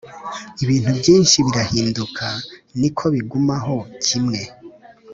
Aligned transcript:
ibintu 0.63 0.89
byinshi 0.99 1.37
birahinduka, 1.45 2.25
niko 2.79 3.03
bigumaho 3.13 3.75
kimwe 4.05 4.41